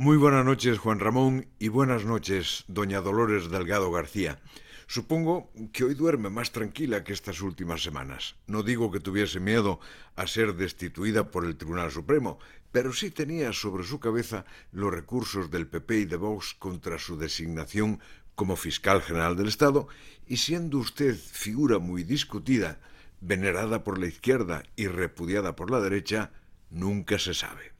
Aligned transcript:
Muy 0.00 0.16
buenas 0.16 0.44
noches, 0.44 0.78
Juan 0.78 1.00
Ramón, 1.00 1.48
y 1.58 1.66
buenas 1.66 2.04
noches, 2.04 2.62
doña 2.68 3.00
Dolores 3.00 3.50
Delgado 3.50 3.90
García. 3.90 4.40
Supongo 4.86 5.50
que 5.72 5.82
hoy 5.82 5.94
duerme 5.94 6.30
más 6.30 6.52
tranquila 6.52 7.02
que 7.02 7.12
estas 7.12 7.40
últimas 7.40 7.82
semanas. 7.82 8.36
No 8.46 8.62
digo 8.62 8.92
que 8.92 9.00
tuviese 9.00 9.40
miedo 9.40 9.80
a 10.14 10.28
ser 10.28 10.54
destituida 10.54 11.32
por 11.32 11.44
el 11.44 11.56
Tribunal 11.56 11.90
Supremo, 11.90 12.38
pero 12.70 12.92
sí 12.92 13.10
tenía 13.10 13.52
sobre 13.52 13.82
su 13.82 13.98
cabeza 13.98 14.44
los 14.70 14.94
recursos 14.94 15.50
del 15.50 15.66
PP 15.66 15.98
y 15.98 16.04
de 16.04 16.16
Vox 16.16 16.54
contra 16.54 17.00
su 17.00 17.18
designación 17.18 17.98
como 18.36 18.54
fiscal 18.54 19.02
general 19.02 19.36
del 19.36 19.48
Estado, 19.48 19.88
y 20.28 20.36
siendo 20.36 20.78
usted 20.78 21.16
figura 21.16 21.80
muy 21.80 22.04
discutida, 22.04 22.78
venerada 23.20 23.82
por 23.82 23.98
la 23.98 24.06
izquierda 24.06 24.62
y 24.76 24.86
repudiada 24.86 25.56
por 25.56 25.72
la 25.72 25.80
derecha, 25.80 26.30
nunca 26.70 27.18
se 27.18 27.34
sabe. 27.34 27.72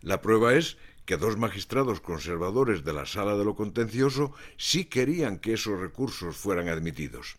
La 0.00 0.22
prueba 0.22 0.54
es 0.54 0.78
que 1.06 1.16
dos 1.16 1.38
magistrados 1.38 2.00
conservadores 2.00 2.84
de 2.84 2.92
la 2.92 3.06
Sala 3.06 3.36
de 3.36 3.44
lo 3.44 3.54
Contencioso 3.54 4.32
sí 4.58 4.84
querían 4.84 5.38
que 5.38 5.54
esos 5.54 5.78
recursos 5.80 6.36
fueran 6.36 6.68
admitidos. 6.68 7.36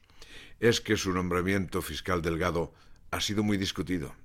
Es 0.59 0.81
que 0.81 0.97
su 0.97 1.11
nombramiento 1.11 1.81
fiscal 1.81 2.21
delgado 2.21 2.73
ha 3.11 3.21
sido 3.21 3.43
muy 3.43 3.57
discutido. 3.57 4.15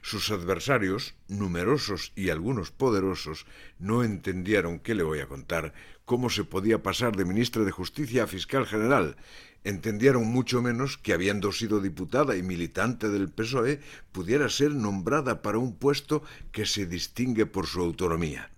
Sus 0.00 0.30
adversarios, 0.30 1.14
numerosos 1.28 2.12
y 2.16 2.30
algunos 2.30 2.70
poderosos, 2.70 3.44
no 3.78 4.04
entendieron, 4.04 4.78
¿qué 4.78 4.94
le 4.94 5.02
voy 5.02 5.18
a 5.18 5.26
contar?, 5.26 5.74
cómo 6.04 6.30
se 6.30 6.44
podía 6.44 6.82
pasar 6.82 7.16
de 7.16 7.24
ministra 7.24 7.64
de 7.64 7.72
Justicia 7.72 8.24
a 8.24 8.26
fiscal 8.26 8.66
general. 8.66 9.16
Entendieron 9.64 10.26
mucho 10.26 10.62
menos 10.62 10.96
que, 10.96 11.12
habiendo 11.12 11.52
sido 11.52 11.80
diputada 11.80 12.36
y 12.36 12.42
militante 12.42 13.08
del 13.08 13.28
PSOE, 13.28 13.80
pudiera 14.12 14.48
ser 14.48 14.72
nombrada 14.72 15.42
para 15.42 15.58
un 15.58 15.76
puesto 15.76 16.22
que 16.52 16.66
se 16.66 16.86
distingue 16.86 17.46
por 17.46 17.66
su 17.66 17.80
autonomía. 17.80 18.51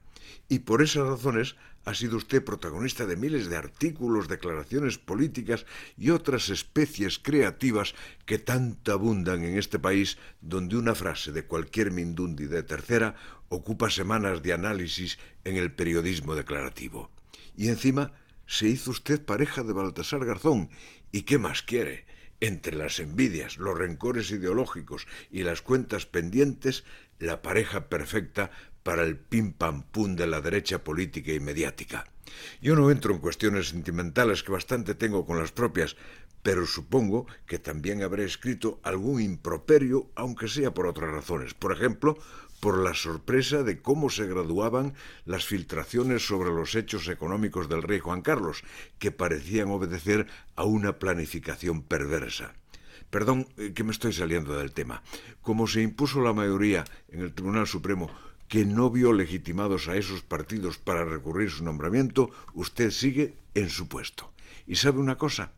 Y 0.48 0.60
por 0.60 0.82
esas 0.82 1.06
razones 1.06 1.56
ha 1.84 1.94
sido 1.94 2.16
usted 2.16 2.44
protagonista 2.44 3.06
de 3.06 3.16
miles 3.16 3.48
de 3.48 3.56
artículos, 3.56 4.28
declaraciones 4.28 4.98
políticas 4.98 5.66
y 5.98 6.10
otras 6.10 6.48
especies 6.48 7.18
creativas 7.18 7.94
que 8.24 8.38
tanto 8.38 8.92
abundan 8.92 9.44
en 9.44 9.58
este 9.58 9.78
país, 9.78 10.16
donde 10.40 10.76
una 10.76 10.94
frase 10.94 11.32
de 11.32 11.44
cualquier 11.44 11.90
mindundi 11.90 12.46
de 12.46 12.62
tercera 12.62 13.16
ocupa 13.48 13.90
semanas 13.90 14.42
de 14.42 14.52
análisis 14.52 15.18
en 15.44 15.56
el 15.56 15.72
periodismo 15.72 16.34
declarativo. 16.34 17.10
Y 17.56 17.68
encima 17.68 18.12
se 18.46 18.68
hizo 18.68 18.90
usted 18.90 19.24
pareja 19.24 19.62
de 19.62 19.72
Baltasar 19.72 20.24
Garzón. 20.24 20.70
¿Y 21.12 21.22
qué 21.22 21.38
más 21.38 21.62
quiere? 21.62 22.06
Entre 22.40 22.76
las 22.76 22.98
envidias, 22.98 23.58
los 23.58 23.78
rencores 23.78 24.30
ideológicos 24.30 25.06
y 25.30 25.44
las 25.44 25.62
cuentas 25.62 26.06
pendientes, 26.06 26.84
la 27.18 27.42
pareja 27.42 27.88
perfecta 27.88 28.50
para 28.84 29.02
el 29.02 29.16
pim 29.16 29.52
pam 29.52 29.82
pum 29.82 30.14
de 30.14 30.28
la 30.28 30.40
derecha 30.40 30.84
política 30.84 31.32
y 31.32 31.40
mediática. 31.40 32.04
Yo 32.60 32.76
no 32.76 32.90
entro 32.90 33.12
en 33.12 33.20
cuestiones 33.20 33.70
sentimentales 33.70 34.42
que 34.42 34.52
bastante 34.52 34.94
tengo 34.94 35.26
con 35.26 35.38
las 35.38 35.50
propias, 35.50 35.96
pero 36.42 36.66
supongo 36.66 37.26
que 37.46 37.58
también 37.58 38.02
habré 38.02 38.24
escrito 38.24 38.78
algún 38.82 39.20
improperio, 39.20 40.10
aunque 40.14 40.46
sea 40.46 40.74
por 40.74 40.86
otras 40.86 41.10
razones. 41.10 41.54
Por 41.54 41.72
ejemplo, 41.72 42.18
por 42.60 42.78
la 42.78 42.94
sorpresa 42.94 43.62
de 43.62 43.80
cómo 43.80 44.10
se 44.10 44.26
graduaban 44.26 44.94
las 45.24 45.46
filtraciones 45.46 46.26
sobre 46.26 46.50
los 46.50 46.74
hechos 46.74 47.08
económicos 47.08 47.68
del 47.68 47.82
rey 47.82 47.98
Juan 47.98 48.20
Carlos, 48.20 48.62
que 48.98 49.10
parecían 49.10 49.70
obedecer 49.70 50.26
a 50.54 50.64
una 50.64 50.98
planificación 50.98 51.82
perversa. 51.82 52.54
Perdón 53.10 53.48
eh, 53.56 53.72
que 53.74 53.84
me 53.84 53.92
estoy 53.92 54.12
saliendo 54.12 54.56
del 54.58 54.72
tema. 54.72 55.02
Como 55.40 55.66
se 55.66 55.82
impuso 55.82 56.20
la 56.20 56.32
mayoría 56.32 56.84
en 57.08 57.20
el 57.20 57.32
Tribunal 57.32 57.66
Supremo 57.66 58.10
que 58.48 58.64
no 58.64 58.90
vio 58.90 59.12
legitimados 59.12 59.88
a 59.88 59.96
esos 59.96 60.22
partidos 60.22 60.78
para 60.78 61.04
recurrir 61.04 61.50
su 61.50 61.64
nombramiento, 61.64 62.30
usted 62.52 62.90
sigue 62.90 63.34
en 63.54 63.70
su 63.70 63.88
puesto. 63.88 64.32
¿Y 64.66 64.76
sabe 64.76 64.98
una 64.98 65.16
cosa? 65.16 65.52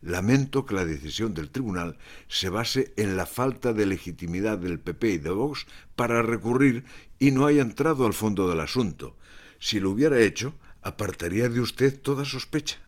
Lamento 0.00 0.66
que 0.66 0.74
la 0.74 0.84
decisión 0.84 1.32
del 1.32 1.50
tribunal 1.50 1.96
se 2.26 2.48
base 2.48 2.92
en 2.96 3.16
la 3.16 3.26
falta 3.26 3.72
de 3.72 3.86
legitimidad 3.86 4.58
del 4.58 4.80
PP 4.80 5.10
y 5.10 5.18
de 5.18 5.30
Vox 5.30 5.66
para 5.94 6.22
recurrir 6.22 6.84
y 7.20 7.30
no 7.30 7.46
haya 7.46 7.62
entrado 7.62 8.04
al 8.04 8.12
fondo 8.12 8.48
del 8.48 8.60
asunto. 8.60 9.16
Si 9.60 9.78
lo 9.78 9.90
hubiera 9.90 10.20
hecho, 10.20 10.54
apartaría 10.82 11.48
de 11.48 11.60
usted 11.60 12.00
toda 12.00 12.24
sospecha. 12.24 12.78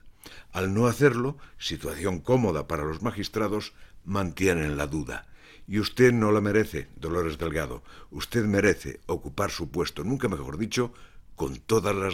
Al 0.53 0.75
no 0.75 0.87
hacerlo, 0.87 1.38
situación 1.56 2.19
cómoda 2.19 2.66
para 2.66 2.84
los 2.84 3.03
magistrados, 3.03 3.75
mantienen 4.04 4.76
la 4.76 4.88
duda. 4.88 5.26
Y 5.66 5.78
usted 5.78 6.12
no 6.12 6.30
la 6.32 6.41
merece, 6.41 6.88
Dolores 6.97 7.38
Delgado. 7.38 7.82
Usted 8.10 8.44
merece 8.44 9.00
ocupar 9.06 9.50
su 9.50 9.70
puesto, 9.70 10.04
nunca 10.04 10.28
mejor 10.28 10.58
dicho, 10.58 10.92
con 11.36 11.56
todas 11.56 11.94
las 11.94 12.02